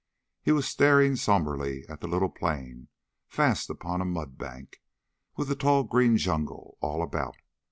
He 0.41 0.51
was 0.51 0.67
staring 0.67 1.15
somberly 1.15 1.85
at 1.87 2.01
the 2.01 2.07
little 2.07 2.31
plane, 2.31 2.87
fast 3.27 3.69
upon 3.69 4.01
a 4.01 4.03
mud 4.05 4.35
bank, 4.35 4.81
with 5.37 5.47
the 5.47 5.55
tall 5.55 5.83
green 5.83 6.17
jungle 6.17 6.79
all 6.81 7.03
about. 7.03 7.35